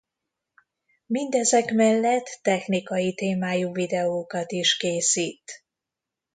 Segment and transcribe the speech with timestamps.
[1.05, 5.63] Mindezek mellett technikai témájú videókat is készít.